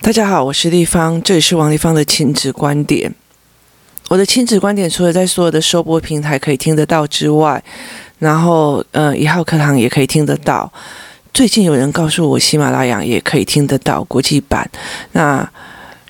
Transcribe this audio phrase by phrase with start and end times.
[0.00, 3.14] 大家好，我是立方，这里是王立方的亲子观点。
[4.08, 7.62] 我的亲子观点除了在所有的收播平台可以听得到之外，
[8.18, 10.72] 然后呃一号课堂也可以听得到。
[11.32, 14.68] 最近有人告诉我，喜马拉雅也可以听得到国际版。
[15.12, 15.48] 那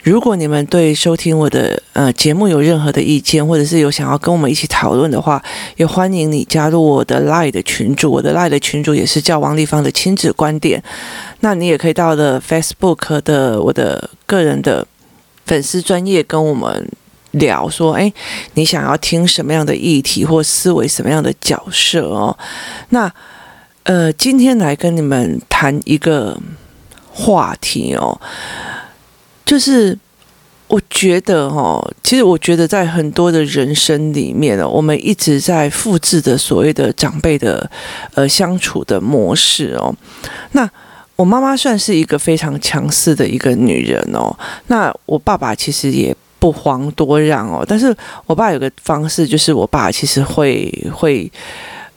[0.03, 5.43] 如果你们对收听我的呃节目有任何的意见，或者是有想要跟我们一起讨论的话，
[5.77, 8.11] 也欢迎你加入我的 Line 的群组。
[8.11, 10.83] 我的 Line 的群组也是叫王丽芳的亲子观点。
[11.41, 14.87] 那你也可以到了 Facebook 的我的个人的
[15.45, 16.91] 粉丝专业跟我们
[17.33, 18.11] 聊说，哎，
[18.55, 22.37] 你想要听什么样的议题或思维什么样的角色哦？
[22.89, 23.13] 那
[23.83, 26.39] 呃，今天来跟你们谈一个
[27.13, 28.19] 话题哦。
[29.51, 29.99] 就是
[30.69, 37.69] 我觉得哦，其实我觉得在很多的人生里面呢，我们一直在复制的所谓的长辈的
[38.15, 39.93] 呃相处的模式哦。
[40.53, 40.71] 那
[41.17, 44.33] 我妈妈算是一个非常强势的一个女人哦。
[44.69, 47.93] 那我爸爸其实也不遑多让哦，但是
[48.27, 51.29] 我爸有个方式，就是我爸其实会会。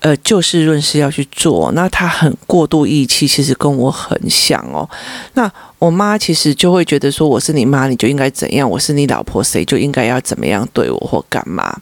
[0.03, 4.87] 呃，就事论事要去做，那他很过度义气，其实跟我很像哦。
[5.35, 11.79] 那我妈其实就会觉得说，我是你妈，你就应该怎样；我是你老婆，谁就应该要怎么样对我或干嘛。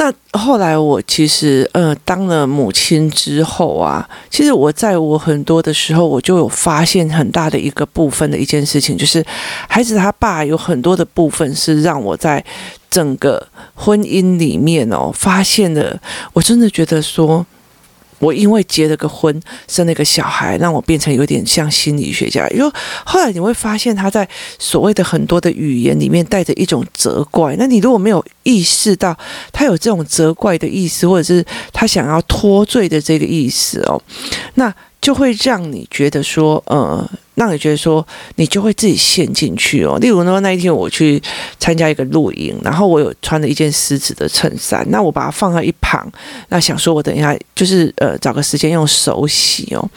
[0.00, 9.24] 那后来我其实呃当了母亲之后啊，其实我在我很多的时候，我就有发现很大的一个部分的一件事情，就是
[9.68, 12.42] 孩子他爸有很多的部分是让我在
[12.88, 16.00] 整个婚姻里面哦发现了，
[16.32, 17.44] 我真的觉得说。
[18.18, 22.46] 我因为结了个婚，生了个小孩，让我变成有点像心理学家。
[22.48, 22.72] 因为
[23.04, 27.54] 后来你会发现，他在所谓的很多的语言里面带着一种责怪。
[27.58, 29.16] 那你如果没有意识到
[29.52, 34.00] 他有这种责怪的意思，或者是他想要脱罪的这个意思哦，
[34.54, 37.08] 那就会让你觉得说，呃。
[37.38, 39.96] 让你觉得说，你就会自己陷进去哦。
[40.00, 41.22] 例如呢，那一天我去
[41.58, 46.10] 参加一个露营，然后我有穿了一件狮子的衬衫，那我把它放在一旁，
[46.48, 49.88] 那想说我等一下就是呃找个时间用手洗哦。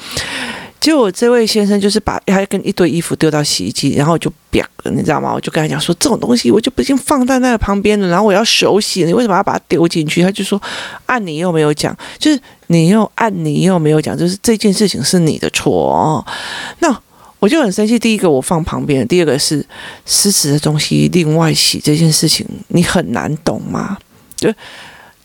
[0.80, 5.32] 结果这位先生就是把他跟一堆衣服丢到洗衣机，然后就瘪了，你知道吗？
[5.34, 10.24] 我就跟他讲说，这种东西我就不经放在那个旁边了，然后我要手洗，你为什么要把它丢进去？
[10.24, 10.60] 他就说，
[11.06, 16.26] 按你又没有讲，就是你又按你又没有讲，就是这件事情是你的错哦。
[16.80, 17.02] 那。
[17.42, 17.98] 我就很生气。
[17.98, 19.66] 第一个我放旁边，第二个是
[20.06, 23.98] 湿湿的东西另外洗这件事情，你很难懂吗？
[24.38, 24.54] 就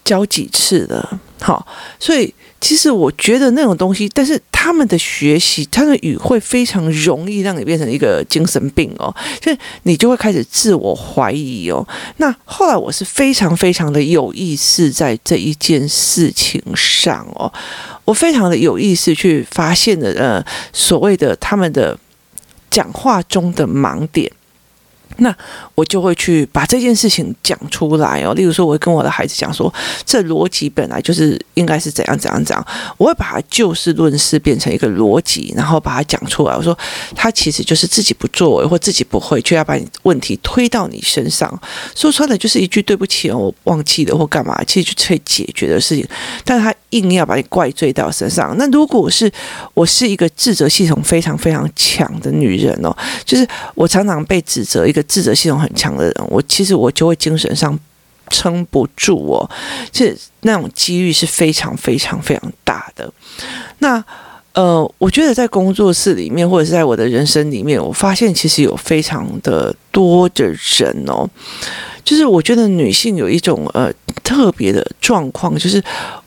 [0.03, 1.67] 教几次了，好，
[2.01, 11.87] 所以其实我觉得那种东西，但是他们的学习，他的语会非常容易让你变成一个精神病哦，所以你就会开始自我怀疑哦。
[12.17, 17.53] 那后来我是非常非常的有意识在这一件事情上哦，
[18.07, 21.99] 我非常的有意识去发现的呃所谓的他们的。
[22.77, 24.31] 讲话中的盲点。
[25.19, 25.35] 那
[25.75, 28.35] 我就会去把这件事情讲出来哦。
[28.35, 29.73] 例如说，我会跟我的孩子讲说，
[30.05, 32.67] 这逻辑本来就是应该是怎样怎样怎样。
[32.99, 36.55] 我会把它就事论事变成一个逻辑，然后把它讲出来。
[36.55, 36.77] 我说，
[37.15, 41.49] 他其实就是自己不作为或自己不会，却要把你问题推到你身上。
[41.95, 46.07] 说穿了就是一句对不起哦，我忘记了或干嘛，其实就可以解决的事情。
[46.45, 48.55] 但他硬要把你怪罪到身上。
[48.59, 49.31] 那如果是
[49.73, 55.03] 我是一个自责系统非常非常强的女人哦，就是我常常被指责一个。
[55.07, 57.79] 自责系统很强的人，我其实我就会精神上
[58.29, 59.49] 撑不住哦，
[59.93, 63.09] 这那种几率是非常非常非常大的。
[63.79, 64.05] 那
[64.53, 71.27] 呃，我觉得在工作室里面，或者是在我的人生里面，我发现其实有非常的多的人哦，
[72.05, 73.91] 就是我觉得女性有一种呃
[74.23, 75.83] 特别的状况，就是。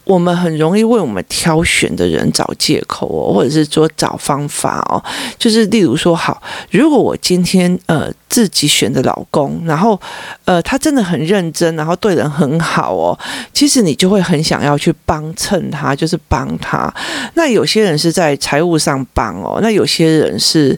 [0.09, 4.97] 我们很容易为我们挑选的人找借口哦，或者是说找方法哦，
[5.38, 6.41] 就是例如说，好，
[6.72, 10.01] 如果我今天呃自己选的老公，然后
[10.46, 13.16] 呃他真的很认真，然后对人很好哦，
[13.53, 16.91] 其实你就会很想要去帮衬他，就是帮他。
[17.36, 20.75] 那有些人是在财务上帮哦，那有些人是。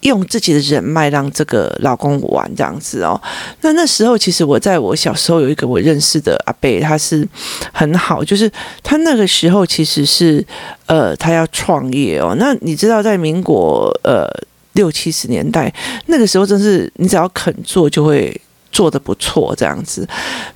[0.00, 3.20] 用自己的人脉让这个老公玩这样子哦，
[3.62, 7.26] 那那时候其实我在我小时候有一个我认识的阿伯，他是
[7.72, 8.50] 很好，就是
[8.82, 10.44] 他那个时候其实是
[10.86, 14.26] 呃他要创业哦，那你知道在民国呃
[14.74, 15.72] 六七十年代
[16.06, 18.40] 那个时候真是你只要肯做就会
[18.70, 20.06] 做得不错这样子，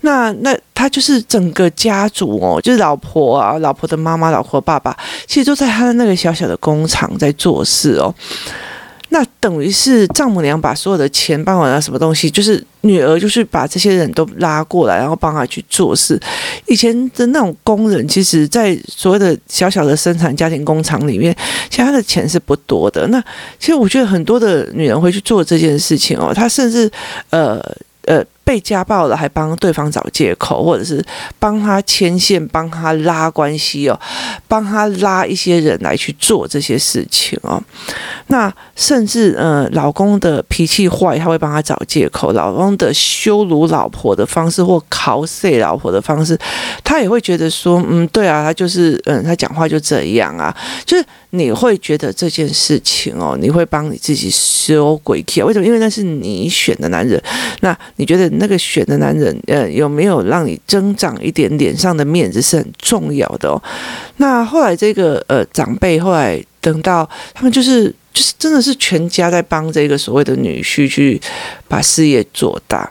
[0.02, 4.96] 那那他就是整个家族哦，就是老婆啊、老婆的妈妈、老婆爸爸，
[5.26, 8.14] 其实都在他的那个小小的工厂在做事哦。
[9.12, 16.18] 那等于是丈母娘把所有的钱帮我拿什么东西，就是女儿就是把这些人都拉过来，然后帮她去做事。
[16.66, 21.36] 以前的那种工人，其实，在所谓的小小的生产家庭工厂里面，
[21.68, 23.06] 其实他的钱是不多的。
[23.08, 23.22] 那
[23.58, 26.90] 其实我觉得很多的女人会去做这件事情哦，她甚至
[27.30, 27.62] 呃。
[28.44, 31.04] 被家暴了，还帮对方找借口，或者是
[31.38, 33.98] 帮他牵线、帮他拉关系哦，
[34.48, 37.62] 帮他拉一些人来去做这些事情哦。
[38.26, 46.36] 那甚至呃，老公的脾气坏，他会帮他找借口；老公的羞辱老婆的方式或考碎老婆的方式，
[46.82, 50.54] 他也会觉得说，嗯，对啊，他就是嗯，他讲话就这样啊，
[50.84, 55.42] 就是你会觉得这件事情哦，你会帮你自己修鬼气？
[55.42, 55.66] 为什么？
[55.66, 57.22] 因为那是你选的男人，
[57.60, 58.31] 那你觉得？
[58.38, 63.62] 那个选的男人，呃，有没有让你增长一点脸上的面子是很重要的哦。
[64.16, 71.20] 那后来这个呃长辈，后来等到他们就是就是真的是全家在帮这个所谓的女婿去
[71.68, 72.90] 把事业做大。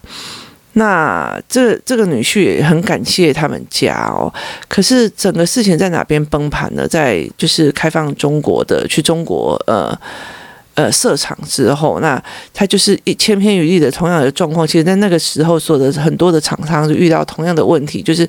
[0.74, 4.34] 那这这个女婿也很感谢他们家哦。
[4.68, 6.88] 可是整个事情在哪边崩盘呢？
[6.88, 9.98] 在就是开放中国的去中国呃。
[10.74, 12.22] 呃，设厂之后，那
[12.54, 14.66] 他就是一千篇一律的同样的状况。
[14.66, 18.28] 其实，在那个时候，所的很多的厂商就遇到同样的问题，就是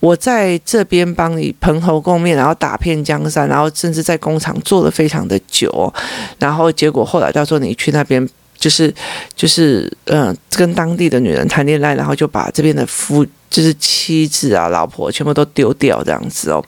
[0.00, 5.92] 我在这边帮你蓬头垢面，然后打遍江山，然后甚至在工厂做了非常的久，
[6.38, 8.26] 然后结果后来到时候你去那边，
[8.56, 8.92] 就是
[9.34, 16.64] 就是嗯、跟当地的女人谈恋爱，然后就把这边的夫就是妻子啊、老婆全部都丢掉这样子哦。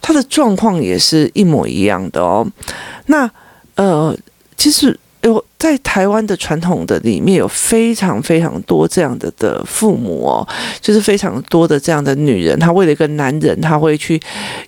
[0.00, 2.44] 他的状况也是一模一样的哦。
[3.06, 3.30] 那
[3.76, 4.12] 呃。
[4.62, 10.46] 其实有在台湾的传统的里面有非常非常多这样的的父母哦，
[10.80, 14.20] 就是非常多的这样的女人，她为了一个男人，她会去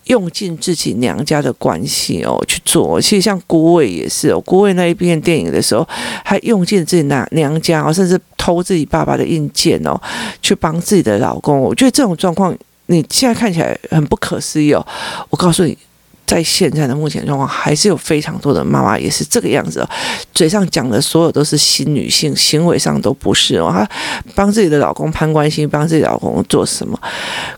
[0.06, 3.00] 用尽自己娘家的关系哦去做。
[3.00, 5.87] 其实像郭伟也是哦，郭伟那一部电影的时候，
[6.25, 9.96] 还用尽自己娘娘家哦，甚至偷自己爸爸的印鉴哦，
[10.43, 11.61] 去帮自己的老公。
[11.61, 12.52] 我觉得这种状况
[12.87, 14.85] 你现在看起来很不可思议哦。
[15.31, 15.79] 我告诉你。
[16.26, 19.87] 在现在的目前状况，还是有非常多的妈妈也是这个样子，
[20.32, 23.71] 嘴上讲的所有都是新女性，行为上都不是哦。
[23.71, 23.88] 她
[24.35, 26.99] 帮自己的老公攀关系，帮自己老公做什么？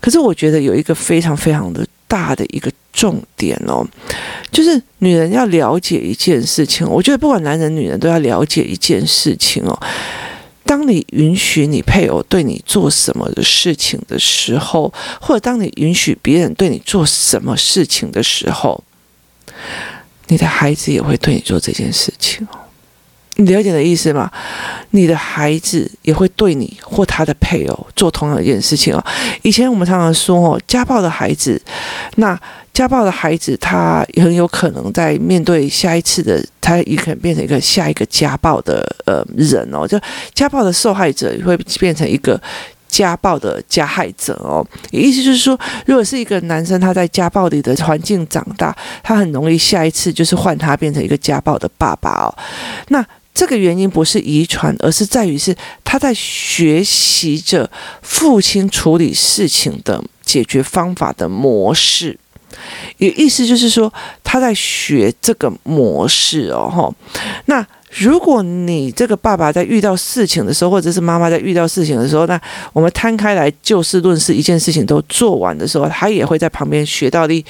[0.01, 3.87] 可是我觉得有一个非常非常的大的一个重点哦，
[4.51, 6.87] 就是女人要了解一件事情。
[6.89, 9.79] 我觉得不管男人女人都要了解一件事情哦。
[10.67, 18.83] 当你允许你配偶对你做什么的事情的时候，或者当你允许别人对你做什么事情的时候，
[20.27, 22.66] 你的孩子也会对你做这件事情哦。
[23.37, 24.31] 你了解的意思吗？
[24.91, 29.05] 你的孩子也会对你或他的配偶做同样一件事情哦。
[29.43, 31.61] 以前我们常常说哦，家暴的孩子，
[32.17, 32.38] 那
[32.73, 39.87] 家暴的孩子他很有可能在面对下一次的，他也可能变成一个下一个家暴的呃人哦。
[39.87, 40.00] 就
[40.35, 42.41] 家暴的受害者会变成一个。
[42.88, 52.35] 家暴的加害者哦，意思就是说，如果是一个男生他在家暴里的环境长大，他很容易下一次就是换他变成一个家暴的爸爸哦。
[52.88, 53.05] 那
[53.37, 55.55] 这个原因不是遗传，而是在于是
[55.85, 62.19] 他在学习着父亲处理事情的解决方法的模式，
[62.97, 63.93] 也意思就是说
[64.25, 66.71] 他在学这个模式哦。
[66.75, 66.94] 吼，
[67.44, 67.65] 那。
[67.99, 72.38] 如果你这个爸爸在遇到事情的时候，或者是妈妈在遇到事情的时候，那
[72.75, 77.44] 我们摊开来就事论事，一件事情都做完的时候，他也会在旁边学到的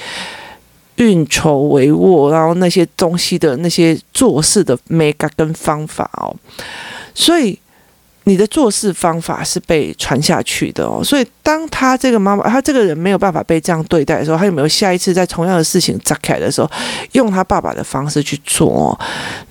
[0.97, 6.35] 运筹帷幄，然后那些东西的那些做事的眉角跟方法哦，
[7.15, 7.57] 所以。
[8.29, 16.69] 你的做事方法是被传下去的哦，所以当他这个妈妈，他这个人没有办法被这样对待的时候，他有没有下一次在同样的事情砸开的时候，
[17.13, 18.99] 用他爸爸的方式去做哦？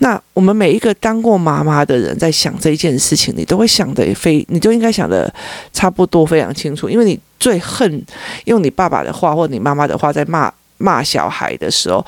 [0.01, 5.33] 那我们每一个当过妈妈的人，在想这一件事情，你都会想得非，你就应该想得
[5.73, 8.05] 差不多非常清楚，因为你最恨
[8.45, 12.05] 用你爸爸的话或你妈妈的话在骂骂小孩的时候。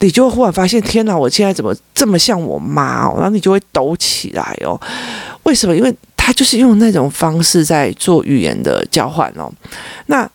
[0.00, 1.18] 你就会忽然发现，天哪！
[1.18, 3.14] 我现在怎么这么像我妈哦？
[3.16, 4.80] 然后你就会抖起来哦。
[5.42, 5.74] 为什么？
[5.74, 9.52] 因为他就是用那种方式在做语言的交换哦。
[10.06, 10.30] 那。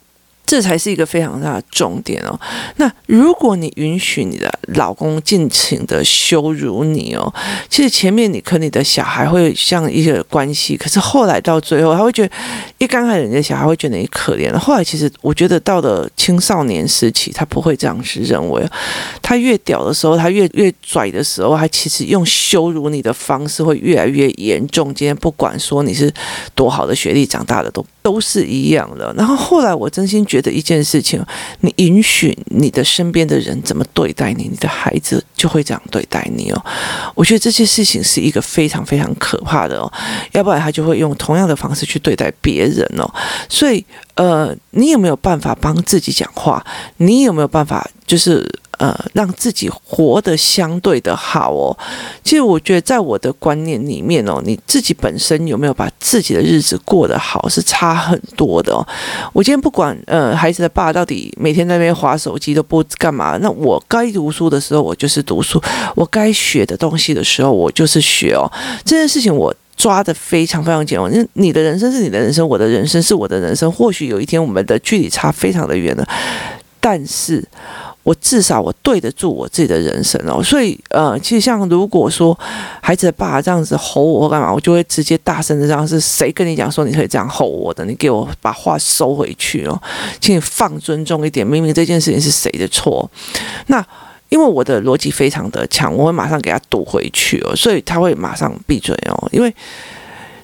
[0.46, 2.38] 这才是一个非常大的重点哦。
[2.76, 7.34] 那如果你允许你的老公尽情的羞辱你哦，
[7.70, 12.36] 其实前面你和你的小孩会像一个关系，可是后来到最后，他会觉得
[12.78, 14.60] 一刚开始你的小孩会觉得你可怜了。
[14.60, 18.62] 后来其实我觉得到了青少年时期，他不会这样去认为。
[19.22, 24.94] 他越屌的时候，他越越拽的时候，他其实用羞辱你的方式会越来越严重。
[24.94, 26.14] 今天不管说你是
[26.54, 29.14] 多好的学历长大的，都都是一样的。
[29.18, 30.28] 然后后来我真心。
[30.34, 31.24] 觉得一件事情，
[31.60, 36.66] 你允许你的身边的人怎么对待你，你的孩子就会这样对待你哦。
[37.14, 39.86] 我觉得这些事情是一个非常非常可怕的哦，
[40.32, 43.08] 要不然他就会用同样的方式去对待别人哦。
[43.48, 43.86] 所以，
[44.16, 46.66] 呃，你有没有办法帮自己讲话？
[46.98, 48.44] 你有没有办法就是？
[48.84, 51.78] 呃，让自己活得相对的好哦。
[52.22, 58.86] 其实我觉得，在我的观念里面哦，你自己本身有没有把自己的日子过得好，是差很多的哦。
[59.32, 65.64] 我今天不管呃，孩子的爸到底每天在那边划手机都不干嘛，那我该读书的时候我就是读书，
[65.96, 68.52] 我该学的东西的时候我就是学哦。
[68.84, 71.10] 这件事情我抓得非常非常紧哦。
[71.14, 73.72] 那你的人生是你的人生，我的人生是我的人生。
[73.72, 76.06] 或许有一天我们的距离差非常的远了，
[76.82, 77.42] 但是。
[78.04, 82.38] 我至少我对得住我自己的人生哦，所以呃，其实像如果说
[82.82, 87.86] 孩子的爸爸这样子吼我或干嘛，我就会直接大声的这样，是谁跟你讲说你可以这样吼我的？
[87.86, 89.82] 你给我把话收回去哦，
[90.20, 93.10] 请你放尊重一点，明明这件事情是谁的错？
[93.68, 93.82] 那
[94.28, 99.56] 因为我的逻辑非常的强，我会马上给他堵回去哦，所以他会马上闭嘴哦，因为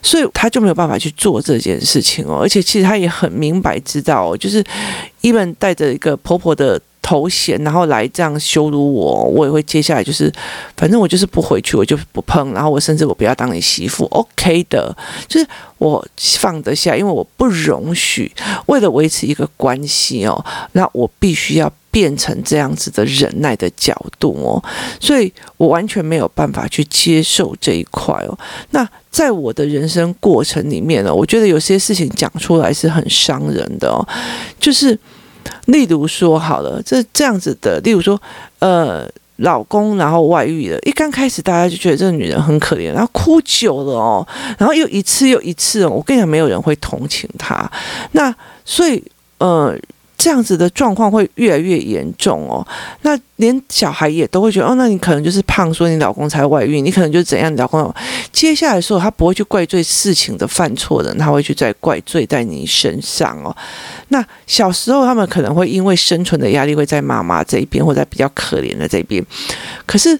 [0.01, 4.63] 所以他就没有办法去做这件事情哦，而且其实他也很明白知道，就是
[5.19, 6.79] 一本带着一个婆婆的。
[7.09, 10.31] 头衔，然后来这样羞辱我，我也会接下来就是，
[10.77, 14.95] 反正我就是不回去，我就不碰，然后我甚至我不要当你媳妇，OK 的，
[15.27, 15.47] 就是
[15.79, 18.31] 我放得下，因为我不容许
[18.67, 24.63] 为了维持一个关系哦，那我必须要变成这样子的忍耐的角度哦，
[24.99, 28.37] 所以我完全没有办法去接受这一块哦。
[28.69, 34.07] 那在我的人生过程里面呢，我觉得有些事情讲出来是很伤人的哦，
[34.59, 34.99] 就是。
[35.65, 38.21] 例如说好了，这这样子的，例如说，
[38.59, 44.27] 呃，老公然后外遇了，一刚开始大家就觉得这个女人很可怜，然后哭久了哦，
[44.57, 47.71] 然后又一次又一次哦，我跟你讲，没有人会同情她，
[48.13, 48.33] 那
[48.65, 49.03] 所以
[49.37, 49.77] 呃。
[50.19, 52.65] 这样子的状况会越来越严重哦，
[53.03, 57.91] 那连小孩也都会觉得哦，那你可能就是胖，说你老公才外遇，你可能就是怎样，你老公
[58.33, 63.55] 接下来说他不会去怪罪事情的犯错人，他会去再怪罪在你身上哦。
[64.09, 69.25] 那小时候他们可能会因为生存的压力会在妈妈这一边，或在比较可怜的这边，
[69.85, 70.19] 可是。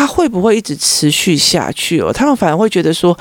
[0.00, 2.10] 他会不会一直持续下去哦？
[2.10, 3.14] 他们反而会觉得说，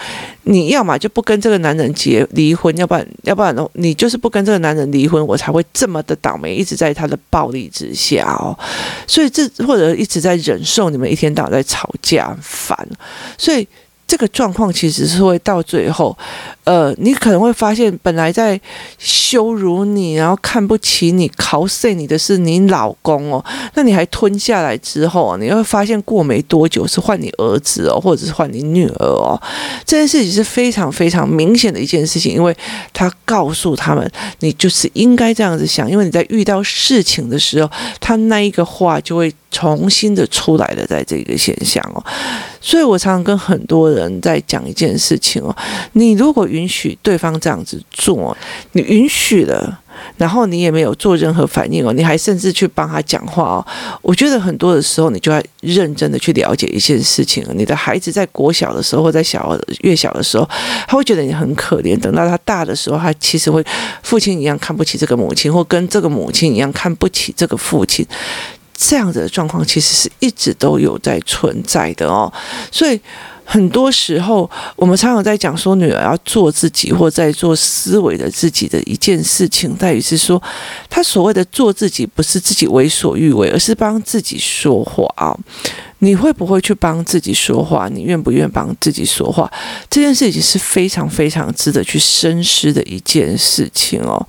[0.43, 8.57] 你要么就不跟这个男人结离婚，要不然，要不然你就是不跟这个男人离婚，我才会这么的倒霉，一直在他的暴力之下哦。
[9.05, 12.87] 所以这或者一直在忍受你们一天到晚在吵架，烦。
[13.37, 13.67] 所以。
[14.09, 16.17] 这个状况其实是会到最后，
[16.69, 18.61] 呃，你可能会发现，本来在
[18.99, 29.41] 羞辱你，然后看不起你、考碎你的是你老公哦，那你还吞下来之后，你会发现过没多久是换你儿子哦，或者是换你女儿哦。
[29.83, 32.55] 这件事情是非常非常明显的一件事情，因为
[32.93, 34.07] 他告诉他们，
[34.41, 39.33] 你就是应该这样子想，因为你在遇到事情的时候，他那一个话就会。
[39.51, 42.05] 重新的出来了，在这个现象哦，
[42.61, 45.53] 所以我常常跟很多人在讲一件事情哦，
[45.93, 48.35] 你如果允许对方这样子做，
[48.73, 49.79] 你允许了，
[50.17, 53.67] 然后你也没有做任何反应哦，你还甚至去帮他讲话哦，
[54.01, 60.47] 我觉得很多的时候，你就要认真的去了解一件事情了，你的孩子在国小的时候或在小越小的时候，
[60.87, 63.63] 他会觉得你很可怜，等到他大的时候，他其实会
[64.03, 68.05] 父亲一样看不起这个母亲，或跟这个母亲一样看不起这个父亲。
[68.81, 72.31] 这样子的状况其实是一直都有在存在的哦，
[72.71, 72.97] 所以
[73.51, 80.39] 很多时候我们常常在讲说，女儿要做自己或在做思维的自己的一件事情，在于是说，
[80.87, 85.35] 她所谓的做自己，不是自己为所欲为，而是帮自己说话啊。
[86.01, 87.89] 你会不会去帮自己说话？
[87.89, 89.51] 你愿不愿帮自己说话？
[89.89, 94.23] 这件事情是非常非常值得去深思的一件事情哦。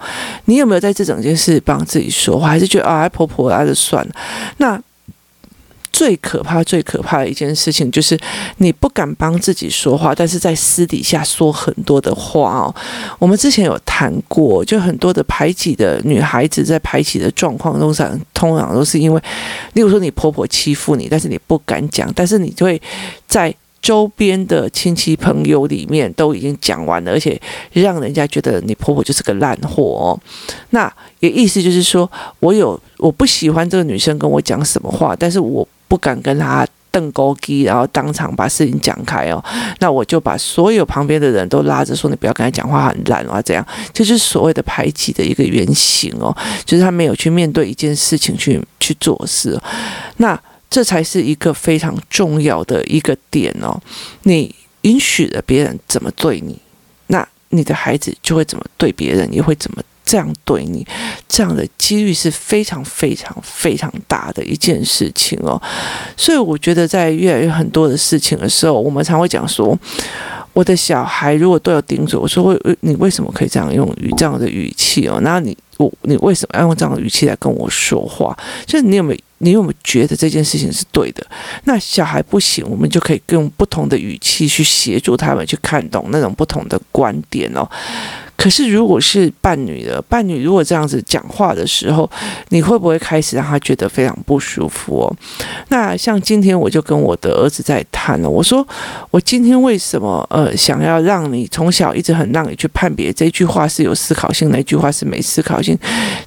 [0.47, 2.49] 你有没有在这整件事帮自己说话？
[2.49, 4.15] 还是觉得啊，婆婆啊，就算了？
[4.57, 4.81] 那。
[6.01, 8.19] 最可怕、最可怕的一件事情，就是
[8.57, 12.75] 你不敢帮自己说话，但是在私底下说很多的话哦。
[13.19, 19.23] 我们之前有谈过，就很多的排挤的女孩子在排挤的状况中上，通常都是因为，
[19.75, 22.81] 例如说你婆婆欺负你，但是你不敢讲，但是你就会
[23.29, 27.39] 在周边的亲戚朋友里面都已经讲完了，而且
[27.75, 30.19] 让人家觉得你婆婆就是个烂货哦。
[30.71, 35.69] 那也意思就是说，我有我不喜欢这个女生跟我讲什么话，但是我。
[35.91, 39.45] 不敢跟他瞪勾机，然后当场把事情讲开哦。
[39.81, 46.33] 那我就把所有旁边的人都拉着说：“你不要跟他讲话，很烂啊！”这样这就是所谓的排挤的一个原型哦，
[46.65, 49.61] 就是他没有去面对一件事情去去做事。
[50.19, 53.77] 那这才是一个非常重要的一个点哦。
[54.23, 56.57] 你允许了别人怎么对你，
[57.09, 59.83] 那你的孩子就会怎么对别人，也会怎么。
[60.11, 60.85] 这样对你，
[61.29, 65.61] 这样的几率是非常非常非常大的一件事情哦。
[66.17, 69.79] 所以我觉得在越来越很多的事情的时候，我们常会讲说，
[70.53, 75.21] 我的小孩如果都有顶嘴，我说为你为什么可以这样用语这样的语气哦？
[75.23, 78.37] 那你我你为什么要用这样的语气来跟我说话？
[78.67, 79.21] 就是你有没有？
[79.43, 81.27] 你有没有觉得这件事情是对的？
[81.65, 87.67] 那小孩不行，我们就可以用不同的语气去协助他们去看懂那种不同的观点哦。
[88.41, 92.11] 可是，如果是伴侣的伴侣，如果这样子讲话的时候，
[92.49, 95.17] 你会不会开始让他觉得非常不舒服哦？
[95.69, 98.67] 那像今天我就跟我的儿子在谈了，我说
[99.11, 105.79] 我今天为什么呃想要让你从小一直很让你去判别这句话是有思考性，那句话是没思考性，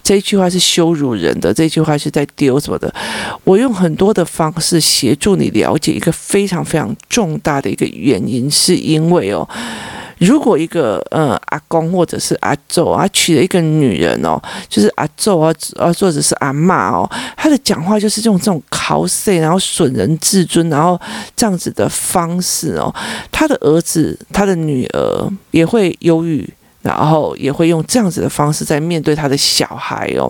[0.04, 2.94] 这句话是羞辱人的，这句话是在丢什么的？
[3.44, 9.50] 我用很多的方式协助你了解一个非常非常重大的一个原因，是因为哦。
[10.20, 21.00] 如果一个呃阿公或或者是阿祖啊娶了一个女人哦，就是阿祖啊啊或者是阿嬷哦，他的讲话就是用这种口水，然后损人自尊，然后
[21.34, 22.94] 这样子的方式哦，
[23.32, 26.46] 他的儿子他的女儿也会忧郁，
[26.82, 30.30] 然后也会用这样子的方式在面对他的小孩哦，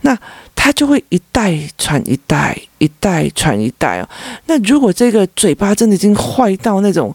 [0.00, 0.18] 那
[0.56, 4.08] 他就会一代传一代，一代传一代哦。
[4.46, 7.14] 那如果这个嘴巴真的已经坏到那种。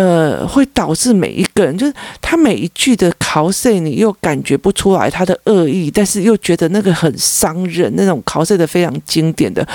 [0.00, 1.92] 呃，会导致每一个人，就是
[2.22, 9.66] 他每一句的口水，你又感觉不出来他的恶意，但是又觉得那个很伤人，那种口水的非常经典的，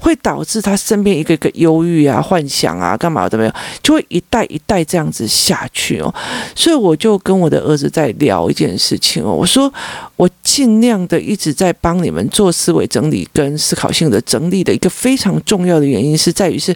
[0.00, 6.12] 会导致他身边一个一个忧郁啊、幻想啊、干嘛都没有，就会一代一代这样子下去哦。
[6.56, 9.72] 所以我就跟我的儿子在聊一件事情哦，我说
[10.16, 16.74] 我尽量的一直在帮你们做思维整理跟思考性的整理的一个非常重要的原因是在于是，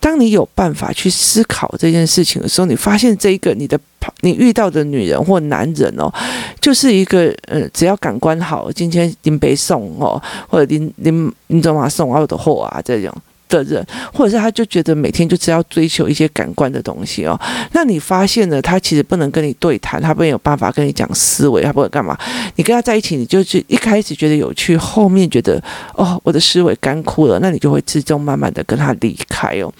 [0.00, 2.41] 当你有办法去思考这件事情。
[2.42, 3.78] 的时候，你发现这一个你的
[4.20, 6.12] 你遇到的女人或男人哦，
[6.60, 13.14] 就是一个呃，只要感官好，今天拎杯送哦，或者拎拎拎走马送我的货啊这种
[13.48, 17.38] 的人，或者是他就觉得每天就只要追求一些感官的东西哦，
[17.72, 22.18] 那你发现了他其实不能跟你对谈，他没有办法跟你讲思维，他不会干嘛？
[22.56, 25.62] 你跟他在一起，你就是一开始觉得有趣，后面觉得
[25.94, 29.72] 哦，我的思维干枯了，那你就会自动慢慢的跟他离开哦，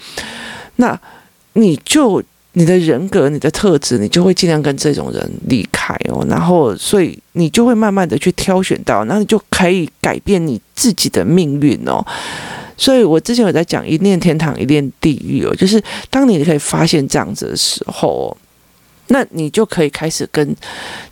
[0.77, 0.97] 那
[1.53, 2.23] 你就。
[2.53, 6.25] 你的人格、你的特质，你就会尽量跟这种人离开哦。
[6.29, 12.05] 然后，所以你就会慢慢的去挑选到，那你就可以改变你自己的命运哦。
[12.77, 18.35] 所以我之前有在讲一念天堂，一念地狱哦，就是当你可以发现这样子的时候。
[19.07, 20.55] 那你就可以开始跟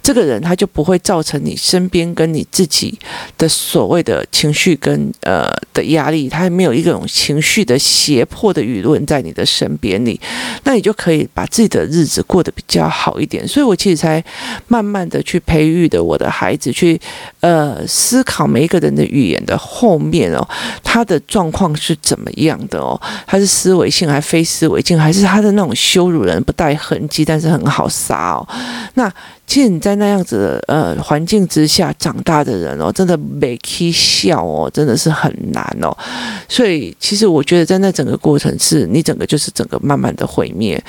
[0.01, 2.97] 这个人，他就不会造成你身边跟你自己
[3.37, 10.19] 的所谓的情绪跟呃的压力，他没有一种情绪的胁迫的舆论在你的身边里，
[10.63, 13.47] 那你就可以把自己的日子过得比较好一点。
[13.47, 14.23] 所以我其实才
[14.67, 16.99] 慢慢的去培育的我的孩子去
[17.41, 20.47] 呃思考每一个人的语言的后面哦，
[20.81, 27.80] 他的状况是怎么样的哦，他是思维性还非思维性，还是他的那种羞辱人不带痕迹，但是很好。
[27.81, 28.47] 好傻哦！
[28.93, 29.11] 那
[29.47, 35.91] 其实你在那样子的呃环境之下长大的人哦，真的没起笑哦，真的是很难哦。
[36.47, 40.79] 所以其实我觉得在那整个过程是你整个就是整个慢慢的毁灭。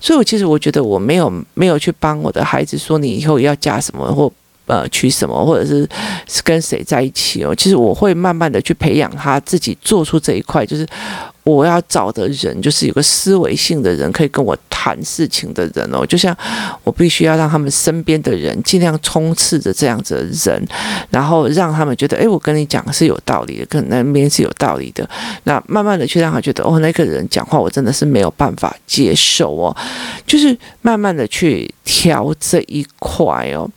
[0.00, 4.32] 所以我其实我觉得我没有没有去帮我的孩子说你以后要嫁什么或
[4.66, 5.88] 呃娶什么，或者是
[6.26, 7.54] 是跟谁在一起哦。
[7.54, 10.84] 其实我会慢慢的去培养他自己做出这一块，就是。
[11.54, 16.04] 我要找的人就是有个思维性的人，可以跟我谈事情的人哦。
[16.06, 16.36] 就像
[16.84, 20.68] 我必须要让他们身边的人尽量充斥着这样子的人，
[21.10, 25.08] 然后让他们觉得，哎，我跟你讲是有道理的，跟那边是有道理的。
[25.44, 29.76] 那慢慢的去让他觉得，哦，那个人讲话我真的是没有办法接受哦。
[30.26, 33.70] 就是慢慢的去调这一块哦。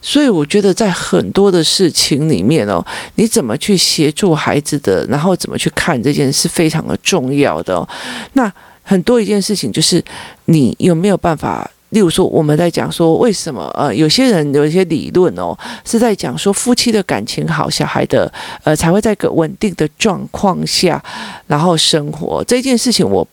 [0.00, 2.84] 所以我觉得在很多的事情里面哦，
[3.16, 7.86] 你怎么去协助孩子的，然后怎么去看这件事，非常的重重要的。
[8.34, 8.52] 那
[8.82, 10.02] 很多一件事情就是
[10.44, 11.68] 你有没有办法？
[11.90, 18.30] 例如说，我们在讲说为什么呃，有些人有一些理论哦，是在讲说夫妻的感情好，小孩的
[18.62, 21.02] 呃才会在个稳定的状况下
[21.46, 23.26] 然后生活这件事情我。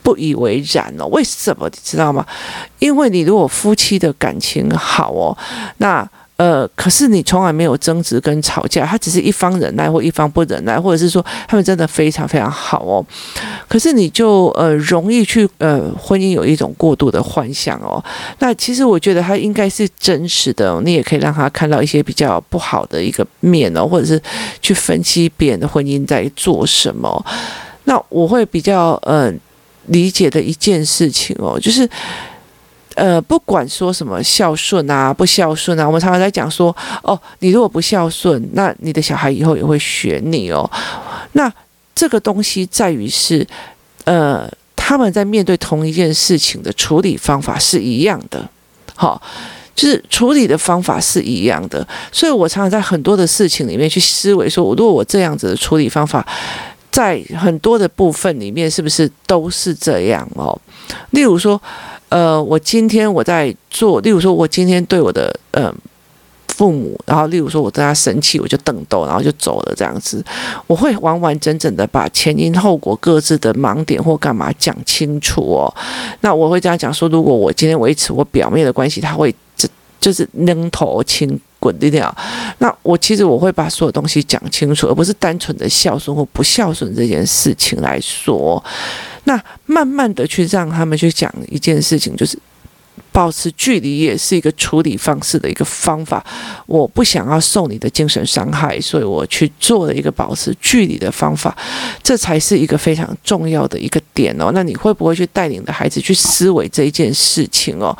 [0.00, 2.24] 不以为然哦，为什么你知道吗？
[2.78, 5.36] 因为你如果夫妻的感情好哦，
[5.78, 13.04] 那呃，可是你从来没有争执跟吵架，他只是一方忍耐或一方不忍耐，或者是说他们真的非常非常好哦，
[13.68, 18.02] 可是你就呃容易去呃婚姻有一种过度的幻想哦。
[18.38, 24.22] 那其实我觉得他应该是真实的，你也可以让他看到一些比较不好的一个面哦，或者是
[24.62, 27.26] 去分析别人的婚姻在做什么。
[27.84, 29.32] 那我会比较呃。
[29.90, 31.88] 理解的一件事情哦，就是，
[32.98, 40.68] 呃，不管说什么孝顺啊、不孝顺啊，我们常常在讲说，哦，你如果不孝顺，那你的小孩以后也会学你哦。
[41.32, 41.50] 那
[41.94, 43.46] 这个东西在于是，
[44.04, 48.48] 呃，他们在面对同一件事情的处理方法是一样的，
[48.94, 49.22] 好。
[49.78, 56.26] 就是处理的方法是一样的，所以我常常在很多的事情里面去思维，说我，如果我这样子的处理方法，
[56.90, 60.60] 在很多的部分里面是不是都是这样哦？
[61.10, 61.62] 例如说，
[62.08, 65.72] 呃，我今天我在做，例如说，我今天对我的呃
[66.48, 70.24] 父母，然后例如说我对他生气，我就瞪斗，然后就走了这样子，
[70.66, 75.74] 我会完完整整的把前因后果各自的盲点或干嘛讲清楚哦。
[76.20, 79.34] 那我会这样讲说，如果我今天维持我表面的关系，他会。
[80.00, 82.16] 就是扔头轻滚的掉，
[82.58, 88.62] 那我其实我会把所有东西讲清楚，而不是单纯的孝顺或不孝顺这件事情来说。
[89.28, 92.38] 那慢慢的去让他们去讲一件事情，就是。
[93.10, 96.24] 保持距离也是一个处理方式的一个方法。
[96.66, 101.56] 我不想要受你的精神伤害，所以我去做了一个保持距离的方法，
[102.00, 104.52] 这才是一个非常重要的一个点哦。
[104.54, 107.96] 那你会不会去带领的孩子去思维这一件事情哦？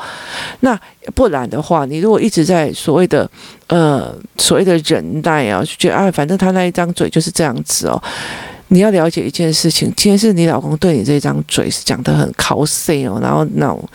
[0.61, 0.79] 那
[1.15, 3.29] 不然的话，你如果一直在所谓的
[3.67, 8.01] 呃所谓的忍耐啊，就觉得啊，反正他那一张嘴就是这样子哦。
[8.69, 13.89] 你要了解一件事情，今天是你老公对你这张嘴是讲得很口水哦，然后那种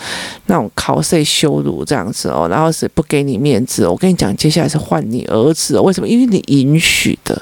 [0.48, 3.86] 那种口水羞辱这样子哦，然后是不给你面子。
[3.86, 6.08] 哦我跟你讲，接下来是换你儿子哦，为什么？
[6.08, 7.42] 因为你允许的，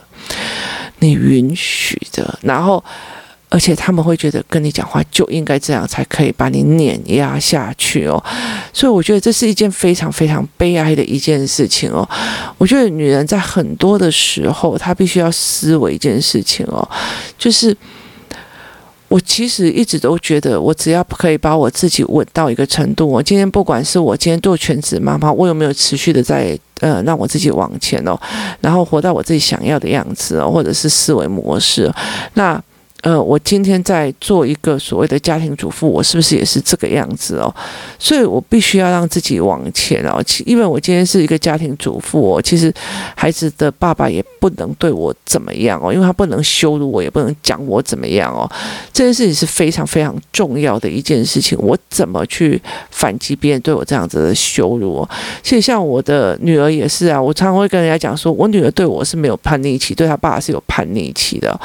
[1.00, 2.84] 你允许的，然后。
[3.54, 8.24] 而且他们会觉得跟你讲话就应该这样，才可以把你碾压下去哦。
[8.72, 12.08] 所以我觉得这是一件非常非常悲哀的一件事情哦。
[12.58, 16.88] 我觉得女人在很多的时候，她必须要思维一件事情哦，
[17.38, 17.76] 就是
[19.10, 28.18] 我其实一直都觉得，我只要可以把我自己稳到一个程度，我今天不管是我今天做全职妈妈，我有没有持续的在呃让我自己往前哦，
[28.62, 31.94] 然后活到我自己想要的样子哦，或者是思维模式，
[32.36, 32.58] 那。
[33.02, 37.54] 呃，我今天在做一个所谓的家庭主妇，我是不是也是这个样子哦？
[37.98, 40.24] 所以我必须要让自己往前哦。
[40.46, 42.72] 因为我今天是一个家庭主妇哦，其实
[43.16, 48.50] 孩子的爸爸也不能对我怎么样哦，因为他不能羞辱我，也不能讲我怎么样哦。
[48.94, 52.62] 这件事情是非常非常重要的一件事情，我怎么去
[52.92, 55.10] 反击别人对我这样子的羞辱哦？
[55.42, 61.60] 其实像我的女儿也是啊，我常常会跟人家讲说，我女儿对我是没有叛逆期，对她爸爸是有叛逆期的。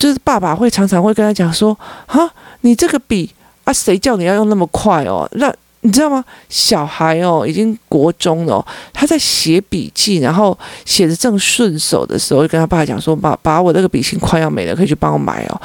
[0.00, 2.28] 就是爸爸会常常会跟他讲说：“哈，
[2.62, 3.30] 你这个笔
[3.64, 5.28] 啊，谁叫你要用那么快哦？
[5.32, 6.24] 那你知道吗？
[6.48, 15.60] 小孩哦，已经国中了，他在写笔记，然后写的正顺手的时候，就跟他爸爸讲说：‘爸爸，我那个笔芯快要没了，可以去帮我买哦。’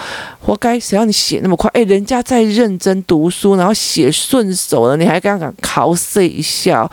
[0.45, 1.71] 活该，谁让你写那么快？
[1.73, 6.91] 哎，人家在认真读书，然后写顺手了，你还刚刚考试一下，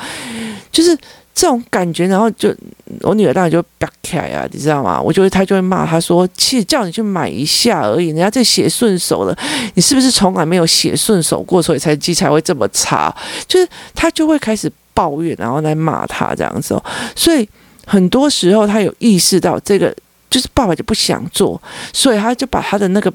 [0.71, 0.97] 就是。”
[1.35, 2.55] 这种感觉，然后就
[3.01, 5.01] 我女儿当然就啪开啊，你知道吗？
[5.01, 9.37] 我就会她就会骂她说：“其实叫你去买一下而已，人家这写顺手了，
[9.75, 13.15] 你是不是从来没有写顺手过，所以才记才会这么差？”
[13.49, 16.85] 就是她就会开始抱怨，然后来骂他这样子哦。
[17.17, 17.49] 所以
[17.87, 19.95] 很多时候她有意识到这个，
[20.29, 21.61] 就是爸爸就不想做，
[21.93, 23.13] 所以他就把他的那个。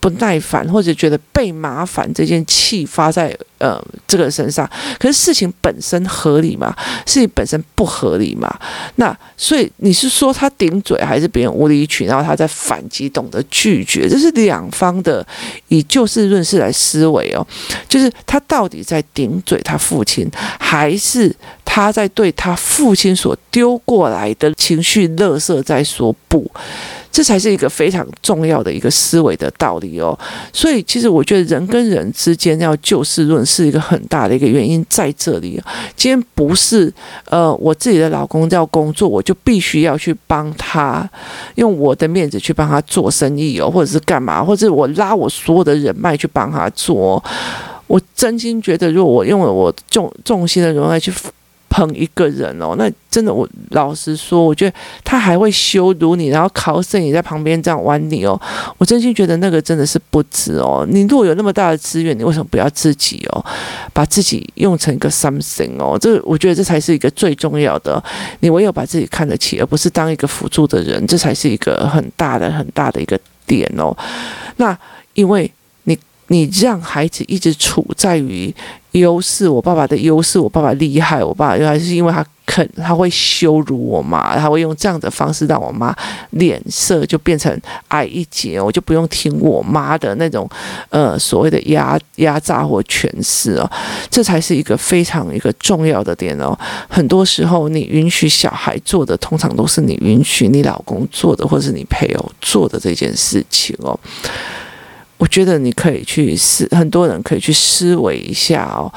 [0.00, 6.74] 不耐烦或者觉得被麻烦这件气发在呃这个身上，可是事情本身合理吗？
[7.04, 8.48] 事情本身不合理吗？
[8.96, 14.08] 那所以你是说他顶嘴，还是别人无理取闹，他在反击，懂得拒绝？
[14.08, 15.26] 这是两方的
[15.68, 17.46] 以就事论事来思维哦，
[17.88, 20.30] 就是他到底在顶嘴他父亲，
[20.60, 21.34] 还是
[21.64, 26.48] 他在对他父亲所丢过来的情绪垃圾在说不？
[27.10, 30.16] 这才是一个非常重要的一个思维的道理哦，
[30.52, 35.60] 所以其实我觉得人跟人之间要就事论事，一个很大的一个原因在这里。
[35.96, 36.92] 今天不是
[37.24, 41.08] 呃我自己的老公要工作，我就必须要去帮他，
[41.56, 47.22] 用我的面子去帮他做生意哦，或者是干嘛，或者我拉我所有的人脉去帮他做。
[47.86, 51.12] 我真心觉得，如果我用了我重重心的人脉去。
[51.68, 58.40] 捧一个人哦，那真的，我老实说，我觉得他还会羞辱你，然后考试你在旁边这样玩你哦。
[58.78, 60.86] 我真心觉得那个真的是不值哦。
[60.88, 63.44] 你如果有那么大的资源，你为什么不要自己哦，
[63.92, 65.98] 把自己用成一个 something 哦？
[66.00, 68.02] 这我觉得这才是一个最重要的。
[68.40, 73.94] 你唯有把自己看得起，而不是当一个辅助的人，这才是一个很大的很大的一个点哦。
[74.56, 74.76] 那
[75.14, 75.50] 因为
[75.84, 78.54] 你你让孩子一直处在于。
[78.92, 85.94] 优势，我爸爸的优势，我爸爸厉害，我爸爸还是因为他肯，他会羞辱我妈，他会用这样的方式让我妈
[86.30, 87.54] 脸色就变成
[87.88, 90.48] 矮一截，我就不用听我妈的那种
[90.88, 93.70] 呃所谓的压压榨或权势哦，
[94.10, 96.58] 这才是一个非常一个重要的点哦。
[96.88, 103.98] 很多时候，你允许小孩做的，通常都是你允许你老公做的，或是你配偶做的这件事情哦。
[105.18, 108.90] 我觉得你可以去思，很多人可以去思维一下哦，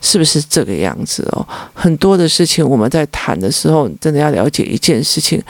[0.00, 1.46] 是不是这个样子哦？
[1.72, 5.40] 很多的事情我们在谈的时候，真的要了解一件事情，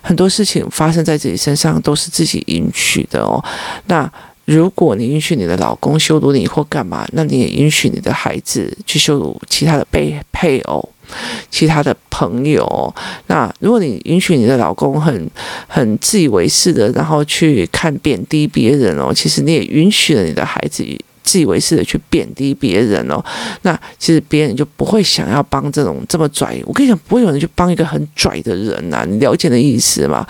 [0.00, 3.44] 很多事情发生在自己身上都是自己允许的哦。
[3.86, 4.10] 那
[4.44, 10.88] 如果你允许你的老公羞辱你或干嘛，那你也允许你的孩子去羞辱其他的被配偶。
[11.50, 12.94] 其他的朋友，
[13.26, 15.30] 那如果你允许你的老公很
[15.66, 20.84] 很自以为是的，然后去看贬低别人哦，其实你也允许了你的孩子
[21.22, 23.22] 自以为是的去贬低别人哦，
[23.62, 26.60] 那其实别人就不会想要帮这种这么拽。
[26.64, 30.26] 我跟你讲，不会有人去帮一个很拽的人呐、你了解的意思吗？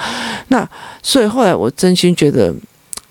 [0.48, 0.68] 那
[1.02, 2.54] 所以后来我真心觉得。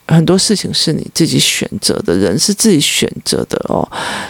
[0.07, 3.87] 很多事情是你自己选择的，人是自己选择的哦。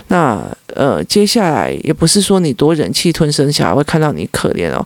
[0.07, 0.41] 那
[0.73, 4.85] 呃，接下来也不是说你多忍气吞声，小孩会看到你可怜哦。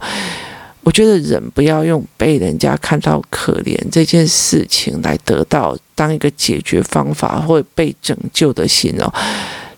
[0.81, 9.13] 我觉得人不要用被人家看到可怜这件事情来得到当一个解决方法或被拯救的心哦。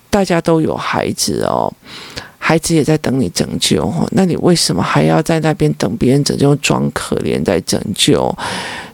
[0.10, 1.74] 大家都有孩子哦，
[2.44, 4.08] 孩子也在等你拯救哦。
[4.14, 8.36] 那你为什么还要在那边等别人拯救，装可怜在拯救？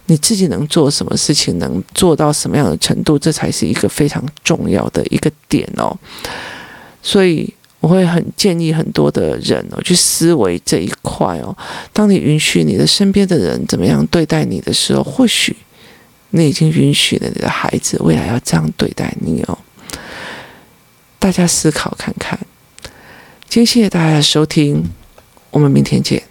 [0.07, 5.97] 你自己能做什么事情，能做到什么样的程度，这才是一个非常重要的一个点哦。
[7.01, 11.55] 所以我会很建议很多的人哦，去思维这一块哦。
[11.93, 15.55] 当你允许你的身边的人怎么样对待你的时候，或许
[16.31, 19.57] 你已经允许了你的孩子未来要这样对待你哦。
[21.17, 22.37] 大家思考看看。
[23.49, 24.83] 今天谢谢大家的收听
[25.51, 26.21] 我们明天见。